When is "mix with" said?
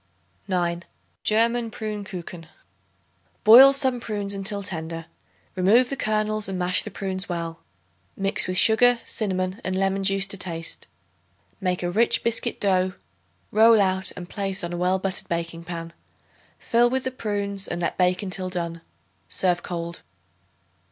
8.17-8.57